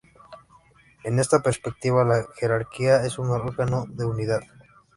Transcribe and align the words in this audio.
En 1.03 1.19
esta 1.19 1.43
perspectiva, 1.43 2.03
la 2.03 2.25
jerarquía 2.35 3.05
es 3.05 3.19
un 3.19 3.29
órgano 3.29 3.85
de 3.87 4.03
unidad. 4.03 4.41